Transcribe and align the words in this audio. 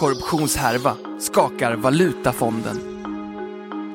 Korruptionshärva 0.00 0.96
skakar 1.18 1.76
valutafonden. 1.76 2.76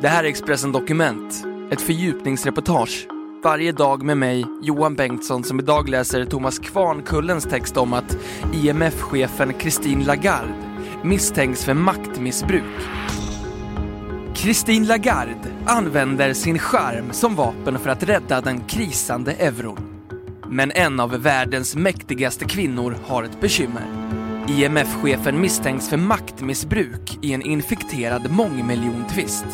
Det 0.01 0.07
här 0.07 0.23
är 0.23 0.27
Expressen 0.27 0.71
Dokument, 0.71 1.45
ett 1.71 1.81
fördjupningsreportage. 1.81 3.07
Varje 3.43 3.71
dag 3.71 4.03
med 4.03 4.17
mig, 4.17 4.45
Johan 4.61 4.95
Bengtsson, 4.95 5.43
som 5.43 5.59
idag 5.59 5.89
läser 5.89 6.25
Thomas 6.25 6.59
Kvarnkullens 6.59 7.43
text 7.43 7.77
om 7.77 7.93
att 7.93 8.17
IMF-chefen 8.53 9.53
Christine 9.59 10.05
Lagarde 10.05 10.53
misstänks 11.03 11.65
för 11.65 11.73
maktmissbruk. 11.73 12.63
Christine 14.33 14.87
Lagarde 14.87 15.35
använder 15.65 16.33
sin 16.33 16.59
charm 16.59 17.11
som 17.11 17.35
vapen 17.35 17.79
för 17.79 17.89
att 17.89 18.03
rädda 18.03 18.41
den 18.41 18.61
krisande 18.61 19.33
euron. 19.33 19.79
Men 20.49 20.71
en 20.71 20.99
av 20.99 21.11
världens 21.11 21.75
mäktigaste 21.75 22.45
kvinnor 22.45 22.97
har 23.07 23.23
ett 23.23 23.41
bekymmer. 23.41 24.04
IMF-chefen 24.47 25.41
misstänks 25.41 25.89
för 25.89 25.97
maktmissbruk 25.97 27.19
i 27.21 27.33
en 27.33 27.41
infekterad 27.41 28.31
mångmiljontvist 28.31 29.45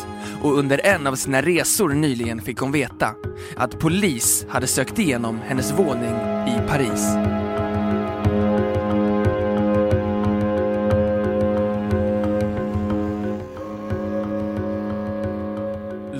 och 0.42 0.58
under 0.58 0.86
en 0.86 1.06
av 1.06 1.14
sina 1.14 1.42
resor 1.42 1.88
nyligen 1.88 2.40
fick 2.40 2.58
hon 2.58 2.72
veta 2.72 3.14
att 3.56 3.78
polis 3.78 4.46
hade 4.48 4.66
sökt 4.66 4.98
igenom 4.98 5.38
hennes 5.46 5.72
våning 5.72 6.14
i 6.48 6.68
Paris. 6.68 7.06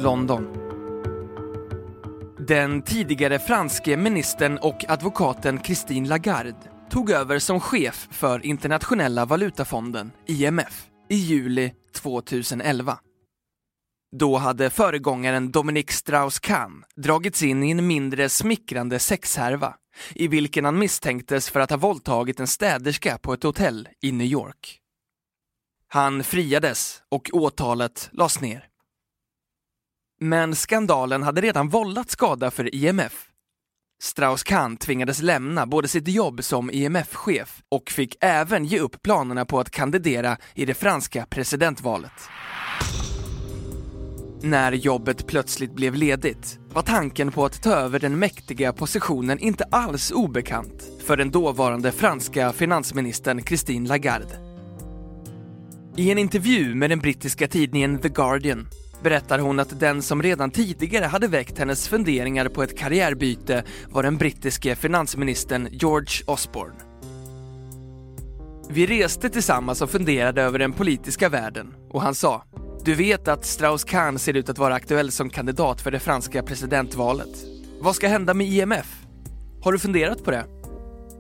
London. 0.02 0.48
Den 2.38 2.82
tidigare 2.82 3.38
franske 3.38 3.96
ministern 3.96 4.58
och 4.58 4.84
advokaten 4.88 5.60
Christine 5.62 6.08
Lagarde 6.08 6.71
tog 6.92 7.10
över 7.10 7.38
som 7.38 7.60
chef 7.60 8.08
för 8.10 8.46
Internationella 8.46 9.24
valutafonden, 9.24 10.12
IMF, 10.26 10.86
i 11.08 11.14
juli 11.14 11.72
2011. 11.94 12.98
Då 14.16 14.36
hade 14.36 14.70
föregångaren 14.70 15.50
Dominique 15.50 15.92
Strauss-Kahn 15.92 16.84
dragits 16.96 17.42
in 17.42 17.62
i 17.62 17.70
en 17.70 17.86
mindre 17.86 18.28
smickrande 18.28 18.98
sexhärva 18.98 19.74
i 20.14 20.28
vilken 20.28 20.64
han 20.64 20.78
misstänktes 20.78 21.50
för 21.50 21.60
att 21.60 21.70
ha 21.70 21.76
våldtagit 21.76 22.40
en 22.40 22.46
städerska 22.46 23.18
på 23.18 23.32
ett 23.32 23.42
hotell 23.42 23.88
i 24.02 24.12
New 24.12 24.26
York. 24.26 24.78
Han 25.88 26.24
friades 26.24 27.02
och 27.08 27.30
åtalet 27.32 28.08
lades 28.12 28.40
ner. 28.40 28.68
Men 30.20 30.54
skandalen 30.54 31.22
hade 31.22 31.40
redan 31.40 31.68
vållat 31.68 32.10
skada 32.10 32.50
för 32.50 32.74
IMF. 32.74 33.31
Strauss-Kahn 34.02 34.76
tvingades 34.76 35.22
lämna 35.22 35.66
både 35.66 35.88
sitt 35.88 36.08
jobb 36.08 36.44
som 36.44 36.70
IMF-chef 36.70 37.62
och 37.68 37.90
fick 37.90 38.16
även 38.20 38.64
ge 38.64 38.78
upp 38.78 39.02
planerna 39.02 39.44
på 39.44 39.60
att 39.60 39.70
kandidera 39.70 40.36
i 40.54 40.64
det 40.64 40.74
franska 40.74 41.26
presidentvalet. 41.30 42.12
När 44.42 44.72
jobbet 44.72 45.26
plötsligt 45.26 45.74
blev 45.74 45.94
ledigt 45.94 46.58
var 46.72 46.82
tanken 46.82 47.32
på 47.32 47.44
att 47.44 47.62
ta 47.62 47.70
över 47.70 47.98
den 47.98 48.18
mäktiga 48.18 48.72
positionen 48.72 49.38
inte 49.38 49.64
alls 49.64 50.10
obekant 50.10 50.82
för 51.06 51.16
den 51.16 51.30
dåvarande 51.30 51.92
franska 51.92 52.52
finansministern 52.52 53.44
Christine 53.44 53.88
Lagarde. 53.88 54.38
I 55.96 56.10
en 56.10 56.18
intervju 56.18 56.74
med 56.74 56.90
den 56.90 56.98
brittiska 56.98 57.48
tidningen 57.48 57.98
The 57.98 58.08
Guardian 58.08 58.68
berättar 59.02 59.38
hon 59.38 59.60
att 59.60 59.80
den 59.80 60.02
som 60.02 60.22
redan 60.22 60.50
tidigare 60.50 61.04
hade 61.04 61.28
väckt 61.28 61.58
hennes 61.58 61.88
funderingar 61.88 62.48
på 62.48 62.62
ett 62.62 62.78
karriärbyte 62.78 63.64
var 63.90 64.02
den 64.02 64.16
brittiske 64.16 64.76
finansministern 64.76 65.68
George 65.70 66.24
Osborne. 66.26 66.74
Vi 68.68 68.86
reste 68.86 69.28
tillsammans 69.28 69.82
och 69.82 69.90
funderade 69.90 70.42
över 70.42 70.58
den 70.58 70.72
politiska 70.72 71.28
världen 71.28 71.74
och 71.90 72.02
han 72.02 72.14
sa 72.14 72.44
Du 72.84 72.94
vet 72.94 73.28
att 73.28 73.44
Strauss-Kahn 73.44 74.18
ser 74.18 74.36
ut 74.36 74.48
att 74.48 74.58
vara 74.58 74.74
aktuell 74.74 75.12
som 75.12 75.30
kandidat 75.30 75.80
för 75.80 75.90
det 75.90 76.00
franska 76.00 76.42
presidentvalet. 76.42 77.44
Vad 77.80 77.96
ska 77.96 78.08
hända 78.08 78.34
med 78.34 78.46
IMF? 78.46 79.02
Har 79.62 79.72
du 79.72 79.78
funderat 79.78 80.24
på 80.24 80.30
det? 80.30 80.44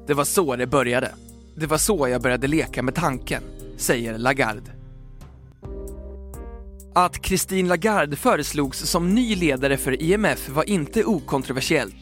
Det 0.06 0.14
var 0.14 0.24
så 0.24 0.56
det 0.56 0.66
började. 0.66 1.10
Det 1.56 1.66
var 1.66 1.78
så 1.78 2.08
jag 2.08 2.22
började 2.22 2.46
leka 2.46 2.82
med 2.82 2.94
tanken, 2.94 3.42
säger 3.76 4.18
Lagarde. 4.18 4.81
Att 6.94 7.26
Christine 7.26 7.68
Lagarde 7.68 8.16
föreslogs 8.16 8.78
som 8.78 9.14
ny 9.14 9.36
ledare 9.36 9.76
för 9.76 10.02
IMF 10.02 10.48
var 10.48 10.68
inte 10.70 11.04
okontroversiellt. 11.04 11.94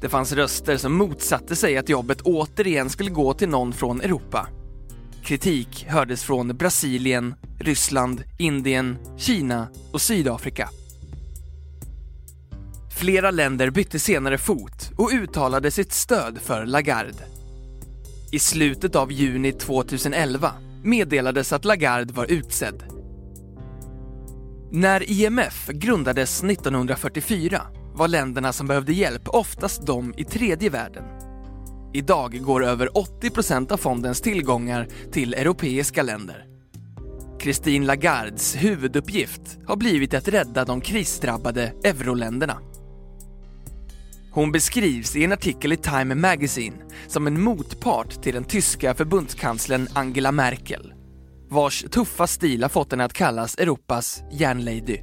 Det 0.00 0.08
fanns 0.08 0.32
röster 0.32 0.76
som 0.76 0.94
motsatte 0.94 1.56
sig 1.56 1.76
att 1.76 1.88
jobbet 1.88 2.20
återigen 2.20 2.90
skulle 2.90 3.10
gå 3.10 3.34
till 3.34 3.48
någon 3.48 3.72
från 3.72 4.00
Europa. 4.00 4.48
Kritik 5.24 5.86
hördes 5.88 6.24
från 6.24 6.56
Brasilien, 6.56 7.34
Ryssland, 7.60 8.24
Indien, 8.38 8.98
Kina 9.18 9.68
och 9.92 10.00
Sydafrika. 10.00 10.68
Flera 12.96 13.30
länder 13.30 13.70
bytte 13.70 13.98
senare 13.98 14.38
fot 14.38 14.90
och 14.96 15.10
uttalade 15.12 15.70
sitt 15.70 15.92
stöd 15.92 16.38
för 16.38 16.66
Lagarde. 16.66 17.24
I 18.32 18.38
slutet 18.38 18.96
av 18.96 19.12
juni 19.12 19.52
2011 19.52 20.52
meddelades 20.84 21.52
att 21.52 21.64
Lagarde 21.64 22.12
var 22.12 22.26
utsedd 22.32 22.84
när 24.74 25.10
IMF 25.10 25.68
grundades 25.68 26.44
1944 26.44 27.62
var 27.94 28.08
länderna 28.08 28.52
som 28.52 28.66
behövde 28.66 28.92
hjälp 28.92 29.22
oftast 29.26 29.86
de 29.86 30.14
i 30.16 30.24
tredje 30.24 30.70
världen. 30.70 31.04
Idag 31.92 32.40
går 32.42 32.64
över 32.64 32.88
80% 32.88 33.72
av 33.72 33.76
fondens 33.76 34.20
tillgångar 34.20 34.88
till 35.12 35.34
europeiska 35.34 36.02
länder. 36.02 36.46
Christine 37.42 37.86
Lagardes 37.86 38.56
huvuduppgift 38.56 39.58
har 39.66 39.76
blivit 39.76 40.14
att 40.14 40.28
rädda 40.28 40.64
de 40.64 40.80
krisdrabbade 40.80 41.72
euroländerna. 41.84 42.58
Hon 44.30 44.52
beskrivs 44.52 45.16
i 45.16 45.24
en 45.24 45.32
artikel 45.32 45.72
i 45.72 45.76
Time 45.76 46.14
Magazine 46.14 46.76
som 47.06 47.26
en 47.26 47.42
motpart 47.42 48.22
till 48.22 48.34
den 48.34 48.44
tyska 48.44 48.94
förbundskanslern 48.94 49.88
Angela 49.94 50.32
Merkel 50.32 50.93
vars 51.54 51.84
tuffa 51.90 52.26
stil 52.26 52.62
har 52.62 52.68
fått 52.68 52.90
henne 52.90 53.04
att 53.04 53.12
kallas 53.12 53.54
Europas 53.54 54.22
järnlady. 54.32 54.98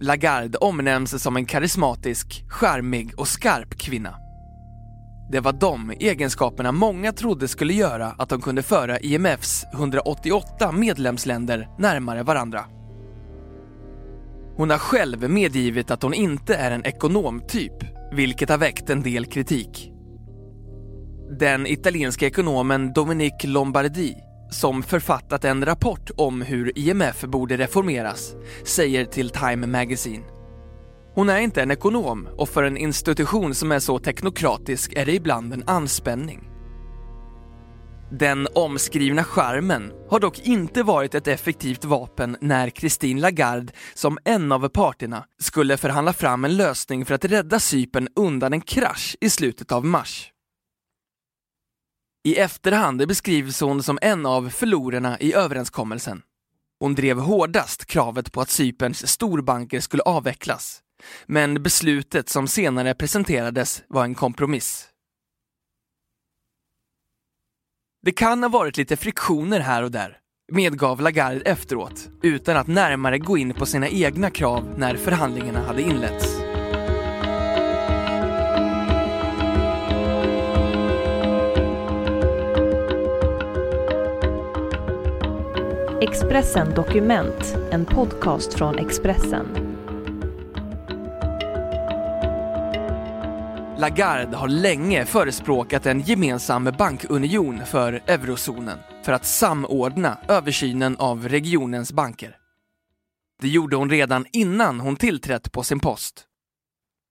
Lagarde 0.00 0.58
omnämns 0.58 1.22
som 1.22 1.36
en 1.36 1.46
karismatisk, 1.46 2.44
charmig 2.48 3.12
och 3.16 3.28
skarp 3.28 3.78
kvinna. 3.78 4.14
Det 5.32 5.40
var 5.40 5.52
de 5.52 5.90
egenskaperna 5.90 6.72
många 6.72 7.12
trodde 7.12 7.48
skulle 7.48 7.72
göra 7.72 8.06
att 8.06 8.28
de 8.28 8.40
kunde 8.40 8.62
föra 8.62 8.98
IMFs 9.00 9.64
188 9.72 10.72
medlemsländer 10.72 11.68
närmare 11.78 12.22
varandra. 12.22 12.64
Hon 14.56 14.70
har 14.70 14.78
själv 14.78 15.30
medgivit 15.30 15.90
att 15.90 16.02
hon 16.02 16.14
inte 16.14 16.54
är 16.54 16.70
en 16.70 16.86
ekonomtyp, 16.86 17.84
vilket 18.12 18.48
har 18.48 18.58
väckt 18.58 18.90
en 18.90 19.02
del 19.02 19.26
kritik. 19.26 19.92
Den 21.38 21.66
italienska 21.66 22.26
ekonomen 22.26 22.92
Dominique 22.92 23.48
Lombardi 23.48 24.29
som 24.50 24.82
författat 24.82 25.44
en 25.44 25.64
rapport 25.64 26.10
om 26.16 26.42
hur 26.42 26.78
IMF 26.78 27.20
borde 27.20 27.56
reformeras, 27.56 28.34
säger 28.64 29.04
till 29.04 29.30
Time 29.30 29.66
Magazine. 29.66 30.24
Hon 31.14 31.28
är 31.28 31.38
inte 31.38 31.62
en 31.62 31.70
ekonom 31.70 32.28
och 32.36 32.48
för 32.48 32.62
en 32.62 32.76
institution 32.76 33.54
som 33.54 33.72
är 33.72 33.78
så 33.78 33.98
teknokratisk 33.98 34.92
är 34.96 35.06
det 35.06 35.14
ibland 35.14 35.52
en 35.52 35.64
anspänning. 35.66 36.50
Den 38.12 38.48
omskrivna 38.54 39.24
skärmen 39.24 39.92
har 40.08 40.20
dock 40.20 40.38
inte 40.38 40.82
varit 40.82 41.14
ett 41.14 41.28
effektivt 41.28 41.84
vapen 41.84 42.36
när 42.40 42.70
Christine 42.70 43.20
Lagarde 43.20 43.72
som 43.94 44.18
en 44.24 44.52
av 44.52 44.68
parterna 44.68 45.24
skulle 45.38 45.76
förhandla 45.76 46.12
fram 46.12 46.44
en 46.44 46.56
lösning 46.56 47.06
för 47.06 47.14
att 47.14 47.24
rädda 47.24 47.60
Cypern 47.60 48.08
undan 48.16 48.52
en 48.52 48.60
krasch 48.60 49.16
i 49.20 49.30
slutet 49.30 49.72
av 49.72 49.84
mars. 49.84 50.32
I 52.24 52.36
efterhand 52.36 53.08
beskrivs 53.08 53.60
hon 53.60 53.82
som 53.82 53.98
en 54.02 54.26
av 54.26 54.48
förlorarna 54.48 55.18
i 55.18 55.34
överenskommelsen. 55.34 56.22
Hon 56.80 56.94
drev 56.94 57.18
hårdast 57.18 57.86
kravet 57.86 58.32
på 58.32 58.40
att 58.40 58.50
Cyperns 58.50 59.08
storbanker 59.08 59.80
skulle 59.80 60.02
avvecklas. 60.02 60.82
Men 61.26 61.62
beslutet 61.62 62.28
som 62.28 62.48
senare 62.48 62.94
presenterades 62.94 63.82
var 63.88 64.04
en 64.04 64.14
kompromiss. 64.14 64.88
Det 68.02 68.12
kan 68.12 68.42
ha 68.42 68.50
varit 68.50 68.76
lite 68.76 68.96
friktioner 68.96 69.60
här 69.60 69.82
och 69.82 69.90
där, 69.90 70.18
medgav 70.52 71.00
Lagarde 71.00 71.40
efteråt, 71.40 72.08
utan 72.22 72.56
att 72.56 72.66
närmare 72.66 73.18
gå 73.18 73.38
in 73.38 73.54
på 73.54 73.66
sina 73.66 73.88
egna 73.88 74.30
krav 74.30 74.74
när 74.78 74.96
förhandlingarna 74.96 75.66
hade 75.66 75.82
inletts. 75.82 76.49
Expressen 86.10 86.74
Dokument, 86.74 87.56
en 87.72 87.86
podcast 87.86 88.54
från 88.54 88.78
Expressen. 88.78 89.46
Lagarde 93.78 94.36
har 94.36 94.48
länge 94.48 95.06
förespråkat 95.06 95.86
en 95.86 96.00
gemensam 96.00 96.64
bankunion 96.78 97.66
för 97.66 97.92
eurozonen 97.92 98.78
för 99.02 99.12
att 99.12 99.26
samordna 99.26 100.18
översynen 100.28 100.96
av 100.96 101.28
regionens 101.28 101.92
banker. 101.92 102.36
Det 103.40 103.48
gjorde 103.48 103.76
hon 103.76 103.90
redan 103.90 104.26
innan 104.32 104.80
hon 104.80 104.96
tillträtt 104.96 105.52
på 105.52 105.62
sin 105.62 105.80
post. 105.80 106.24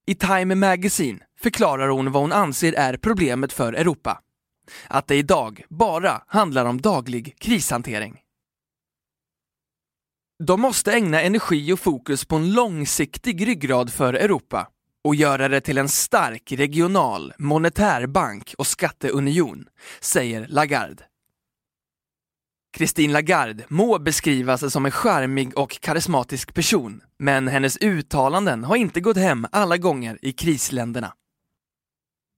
I 0.08 0.16
Time 0.16 0.56
Magazine 0.56 1.20
förklarar 1.42 1.88
hon 1.88 2.12
vad 2.12 2.24
hon 2.24 2.32
anser 2.32 2.74
är 2.74 2.98
problemet 2.98 3.54
för 3.54 3.74
Europa. 3.74 4.20
Att 4.88 5.08
det 5.08 5.16
idag 5.16 5.64
bara 5.70 6.22
handlar 6.28 6.66
om 6.66 6.82
daglig 6.82 7.36
krishantering. 7.40 8.20
De 10.44 10.62
måste 10.62 10.94
ägna 10.94 11.22
energi 11.22 11.74
och 11.74 11.80
fokus 11.80 12.26
på 12.26 12.36
en 12.36 12.54
långsiktig 12.54 13.48
ryggrad 13.48 13.94
för 13.94 14.14
Europa 14.14 14.68
och 15.04 15.16
göra 15.16 15.48
det 15.48 15.62
till 15.62 15.78
en 15.78 15.90
stark 15.90 16.52
regional 16.52 17.34
monetär 17.38 18.08
bank 18.08 18.56
och 18.58 18.68
skatteunion, 18.68 19.66
säger 20.02 20.48
Lagarde. 20.48 21.04
Christine 22.78 23.14
Lagarde 23.14 23.64
må 23.68 24.00
beskrivas 24.00 24.74
som 24.74 24.86
en 24.86 24.92
charmig 24.92 25.58
och 25.58 25.82
karismatisk 25.82 26.54
person, 26.54 27.02
men 27.18 27.48
hennes 27.48 27.78
uttalanden 27.78 28.64
har 28.64 28.76
inte 28.76 29.02
gått 29.02 29.18
hem 29.18 29.48
alla 29.52 29.78
gånger 29.78 30.20
i 30.22 30.34
krisländerna. 30.34 31.14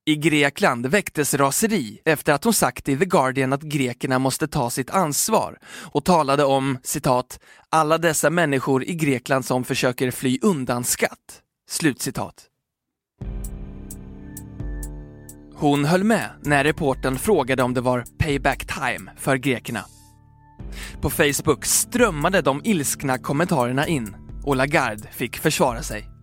I 0.06 0.16
Grekland 0.16 0.86
väcktes 0.86 1.34
raseri 1.34 2.02
efter 2.06 2.34
att 2.34 2.44
hon 2.44 2.54
sagt 2.54 2.90
i 2.90 2.98
The 2.98 3.06
Guardian 3.06 3.54
att 3.54 3.62
grekerna 3.62 4.20
måste 4.20 4.48
ta 4.48 4.70
sitt 4.70 4.90
ansvar 4.90 5.58
och 5.66 6.06
talade 6.06 6.44
om 6.44 6.78
citat 6.84 7.40
”alla 7.70 7.98
dessa 7.98 8.30
människor 8.30 8.84
i 8.84 8.94
Grekland 8.94 9.46
som 9.46 9.64
försöker 9.64 10.12
fly 10.12 10.40
undan 10.42 10.84
skatt”. 10.84 11.42
Slutcitat. 11.70 12.48
Hon 15.56 15.86
höll 15.86 16.04
med 16.04 16.30
när 16.42 16.64
reporten 16.64 17.20
frågade 17.20 17.64
om 17.64 17.74
det 17.74 17.82
var 17.82 18.06
payback 18.18 18.66
time 18.66 19.12
för 19.18 19.38
grekerna. 19.38 19.86
På 21.02 21.10
Facebook 21.10 21.66
strömmade 21.66 22.42
de 22.42 22.62
ilskna 22.64 23.18
kommentarerna 23.18 23.88
in 23.88 24.16
och 24.44 24.56
Lagarde 24.56 25.08
fick 25.12 25.38
försvara 25.38 25.84
sig. 25.84 26.21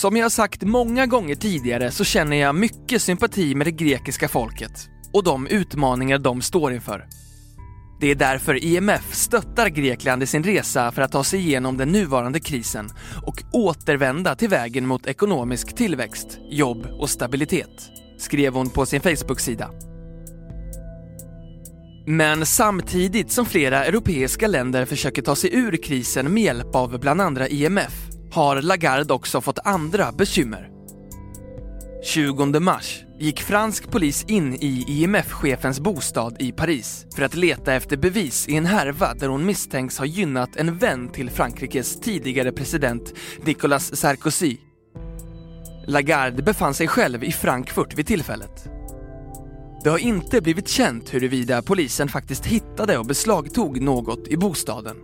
Som 0.00 0.16
jag 0.16 0.32
sagt 0.32 0.62
många 0.62 1.06
gånger 1.06 1.34
tidigare 1.34 1.90
så 1.90 2.04
känner 2.04 2.36
jag 2.36 2.54
mycket 2.54 3.02
sympati 3.02 3.54
med 3.54 3.66
det 3.66 3.70
grekiska 3.70 4.28
folket 4.28 4.88
och 5.12 5.24
de 5.24 5.46
utmaningar 5.46 6.18
de 6.18 6.42
står 6.42 6.72
inför. 6.72 7.06
Det 8.00 8.10
är 8.10 8.14
därför 8.14 8.64
IMF 8.64 9.14
stöttar 9.14 9.68
Grekland 9.68 10.22
i 10.22 10.26
sin 10.26 10.44
resa 10.44 10.92
för 10.92 11.02
att 11.02 11.12
ta 11.12 11.24
sig 11.24 11.40
igenom 11.40 11.76
den 11.76 11.88
nuvarande 11.88 12.40
krisen 12.40 12.90
och 13.26 13.42
återvända 13.52 14.34
till 14.34 14.48
vägen 14.48 14.86
mot 14.86 15.06
ekonomisk 15.06 15.76
tillväxt, 15.76 16.38
jobb 16.50 16.86
och 17.00 17.10
stabilitet, 17.10 17.90
skrev 18.18 18.54
hon 18.54 18.70
på 18.70 18.86
sin 18.86 19.00
Facebook-sida. 19.00 19.70
Men 22.06 22.46
samtidigt 22.46 23.30
som 23.30 23.46
flera 23.46 23.84
europeiska 23.84 24.46
länder 24.46 24.84
försöker 24.84 25.22
ta 25.22 25.36
sig 25.36 25.54
ur 25.54 25.76
krisen 25.76 26.34
med 26.34 26.42
hjälp 26.42 26.74
av 26.74 27.00
bland 27.00 27.20
andra 27.20 27.48
IMF 27.48 28.07
har 28.32 28.62
Lagarde 28.62 29.14
också 29.14 29.40
fått 29.40 29.58
andra 29.64 30.12
bekymmer. 30.12 30.70
20 32.04 32.60
mars 32.60 33.04
gick 33.18 33.40
fransk 33.40 33.90
polis 33.90 34.24
in 34.28 34.54
i 34.54 34.84
IMF-chefens 34.88 35.80
bostad 35.80 36.36
i 36.38 36.52
Paris 36.52 37.06
för 37.16 37.22
att 37.22 37.34
leta 37.34 37.74
efter 37.74 37.96
bevis 37.96 38.48
i 38.48 38.56
en 38.56 38.66
härva 38.66 39.14
där 39.14 39.28
hon 39.28 39.46
misstänks 39.46 39.98
ha 39.98 40.04
gynnat 40.06 40.56
en 40.56 40.78
vän 40.78 41.08
till 41.08 41.30
Frankrikes 41.30 42.00
tidigare 42.00 42.52
president 42.52 43.12
Nicolas 43.44 43.96
Sarkozy. 43.96 44.56
Lagarde 45.86 46.42
befann 46.42 46.74
sig 46.74 46.88
själv 46.88 47.24
i 47.24 47.32
Frankfurt 47.32 47.94
vid 47.94 48.06
tillfället. 48.06 48.68
Det 49.84 49.90
har 49.90 49.98
inte 49.98 50.40
blivit 50.40 50.68
känt 50.68 51.14
huruvida 51.14 51.62
polisen 51.62 52.08
faktiskt 52.08 52.46
hittade 52.46 52.98
och 52.98 53.06
beslagtog 53.06 53.80
något 53.80 54.28
i 54.28 54.36
bostaden. 54.36 54.96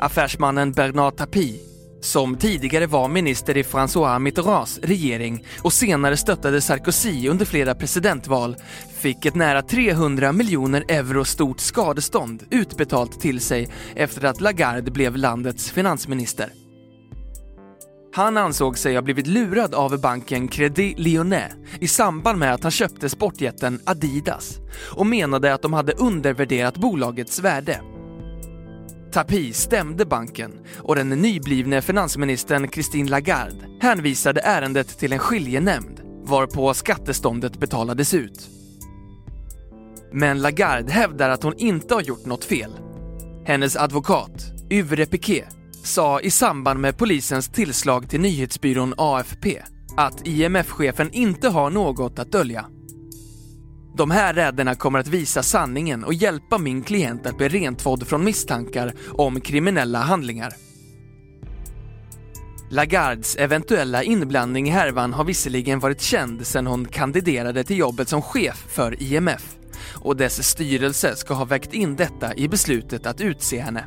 Affärsmannen 0.00 0.72
Bernard 0.72 1.16
Tapie, 1.16 1.60
som 2.00 2.36
tidigare 2.36 2.86
var 2.86 3.08
minister 3.08 3.56
i 3.56 3.62
François 3.62 4.18
Mitterrands 4.18 4.78
regering 4.82 5.44
och 5.62 5.72
senare 5.72 6.16
stöttade 6.16 6.60
Sarkozy 6.60 7.28
under 7.28 7.44
flera 7.44 7.74
presidentval, 7.74 8.56
fick 8.98 9.26
ett 9.26 9.34
nära 9.34 9.62
300 9.62 10.32
miljoner 10.32 10.84
euro 10.88 11.24
stort 11.24 11.60
skadestånd 11.60 12.42
utbetalt 12.50 13.20
till 13.20 13.40
sig 13.40 13.68
efter 13.94 14.24
att 14.24 14.40
Lagarde 14.40 14.90
blev 14.90 15.16
landets 15.16 15.70
finansminister. 15.70 16.52
Han 18.14 18.36
ansåg 18.36 18.78
sig 18.78 18.94
ha 18.94 19.02
blivit 19.02 19.26
lurad 19.26 19.74
av 19.74 20.00
banken 20.00 20.48
Crédit 20.48 20.98
Lyonnais 20.98 21.52
i 21.80 21.88
samband 21.88 22.38
med 22.38 22.54
att 22.54 22.62
han 22.62 22.72
köpte 22.72 23.08
sportjätten 23.08 23.80
Adidas 23.86 24.58
och 24.96 25.06
menade 25.06 25.54
att 25.54 25.62
de 25.62 25.72
hade 25.72 25.92
undervärderat 25.92 26.76
bolagets 26.76 27.40
värde. 27.40 27.80
Tapie 29.12 29.52
stämde 29.52 30.06
banken 30.06 30.52
och 30.78 30.96
den 30.96 31.08
nyblivne 31.08 31.82
finansministern 31.82 32.70
Christine 32.70 33.10
Lagarde 33.10 33.56
hänvisade 33.80 34.40
ärendet 34.40 34.98
till 34.98 35.12
en 35.12 35.18
skiljenämnd 35.18 36.00
varpå 36.24 36.74
skatteståndet 36.74 37.60
betalades 37.60 38.14
ut. 38.14 38.48
Men 40.12 40.42
Lagarde 40.42 40.92
hävdar 40.92 41.30
att 41.30 41.42
hon 41.42 41.54
inte 41.58 41.94
har 41.94 42.02
gjort 42.02 42.26
något 42.26 42.44
fel. 42.44 42.70
Hennes 43.44 43.76
advokat, 43.76 44.52
Yvre 44.70 45.06
Piquet, 45.06 45.48
sa 45.82 46.20
i 46.20 46.30
samband 46.30 46.80
med 46.80 46.96
polisens 46.96 47.48
tillslag 47.48 48.10
till 48.10 48.20
nyhetsbyrån 48.20 48.94
AFP 48.96 49.62
att 49.96 50.26
IMF-chefen 50.26 51.10
inte 51.12 51.48
har 51.48 51.70
något 51.70 52.18
att 52.18 52.32
dölja. 52.32 52.66
De 53.96 54.10
här 54.10 54.34
räderna 54.34 54.74
kommer 54.74 54.98
att 54.98 55.08
visa 55.08 55.42
sanningen 55.42 56.04
och 56.04 56.14
hjälpa 56.14 56.58
min 56.58 56.82
klient 56.82 57.26
att 57.26 57.36
bli 57.36 57.48
rentvådd 57.48 58.06
från 58.06 58.24
misstankar 58.24 58.92
om 59.08 59.40
kriminella 59.40 59.98
handlingar. 59.98 60.52
Lagardes 62.70 63.36
eventuella 63.36 64.02
inblandning 64.02 64.68
i 64.68 64.70
härvan 64.70 65.12
har 65.12 65.24
visserligen 65.24 65.78
varit 65.78 66.00
känd 66.00 66.46
sedan 66.46 66.66
hon 66.66 66.84
kandiderade 66.84 67.64
till 67.64 67.78
jobbet 67.78 68.08
som 68.08 68.22
chef 68.22 68.64
för 68.68 69.02
IMF 69.02 69.56
och 69.94 70.16
dess 70.16 70.48
styrelse 70.48 71.16
ska 71.16 71.34
ha 71.34 71.44
vägt 71.44 71.72
in 71.72 71.96
detta 71.96 72.34
i 72.34 72.48
beslutet 72.48 73.06
att 73.06 73.20
utse 73.20 73.60
henne. 73.60 73.84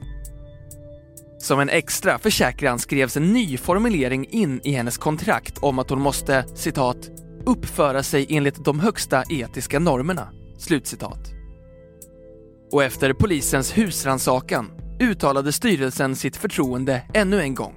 Som 1.39 1.59
en 1.59 1.69
extra 1.69 2.19
försäkran 2.19 2.79
skrevs 2.79 3.17
en 3.17 3.33
ny 3.33 3.57
formulering 3.57 4.25
in 4.29 4.61
i 4.63 4.71
hennes 4.71 4.97
kontrakt 4.97 5.57
om 5.57 5.79
att 5.79 5.89
hon 5.89 6.01
måste 6.01 6.45
citat 6.55 7.22
uppföra 7.45 8.03
sig 8.03 8.27
enligt 8.29 8.65
de 8.65 8.79
högsta 8.79 9.23
etiska 9.29 9.79
normerna. 9.79 10.29
Slutcitat. 10.57 11.31
Och 12.71 12.83
efter 12.83 13.13
polisens 13.13 13.77
husransakan 13.77 14.71
uttalade 14.99 15.51
styrelsen 15.51 16.15
sitt 16.15 16.37
förtroende 16.37 17.01
ännu 17.13 17.41
en 17.41 17.55
gång. 17.55 17.73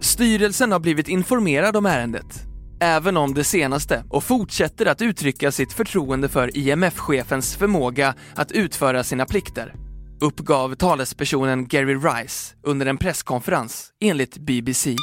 Styrelsen 0.00 0.72
har 0.72 0.80
blivit 0.80 1.08
informerad 1.08 1.76
om 1.76 1.86
ärendet, 1.86 2.42
även 2.80 3.16
om 3.16 3.34
det 3.34 3.44
senaste 3.44 4.04
och 4.10 4.24
fortsätter 4.24 4.86
att 4.86 5.02
uttrycka 5.02 5.52
sitt 5.52 5.72
förtroende 5.72 6.28
för 6.28 6.56
IMF-chefens 6.56 7.56
förmåga 7.56 8.14
att 8.34 8.52
utföra 8.52 9.04
sina 9.04 9.26
plikter, 9.26 9.74
uppgav 10.20 10.74
talespersonen 10.74 11.68
Gary 11.68 11.94
Rice 11.94 12.54
under 12.62 12.86
en 12.86 12.96
presskonferens 12.96 13.90
enligt 14.00 14.38
BBC. 14.38 14.96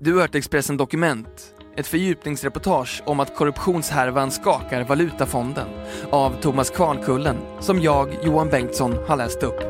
Du 0.00 0.14
har 0.14 0.20
hört 0.20 0.34
Expressen 0.34 0.76
Dokument, 0.76 1.54
ett 1.76 1.86
fördjupningsreportage 1.86 3.02
om 3.06 3.20
att 3.20 3.36
korruptionshärvan 3.36 4.30
skakar 4.30 4.84
Valutafonden 4.84 5.68
av 6.10 6.40
Thomas 6.40 6.70
Kvarnkullen 6.70 7.36
som 7.60 7.82
jag, 7.82 8.16
Johan 8.22 8.48
Bengtsson, 8.48 8.92
har 9.06 9.16
läst 9.16 9.42
upp. 9.42 9.60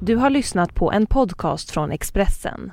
Du 0.00 0.16
har 0.16 0.30
lyssnat 0.30 0.74
på 0.74 0.92
en 0.92 1.06
podcast 1.06 1.70
från 1.70 1.92
Expressen. 1.92 2.72